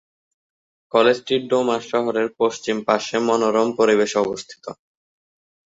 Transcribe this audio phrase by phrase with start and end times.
[0.93, 4.65] কলেজটি ডোমার শহরের পশ্চিম পার্শ্বে মনোরম পরিবেশে অবস্থিত।